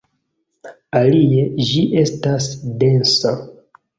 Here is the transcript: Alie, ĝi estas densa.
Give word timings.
Alie, 0.99 1.43
ĝi 1.67 1.83
estas 2.03 2.47
densa. 2.85 3.37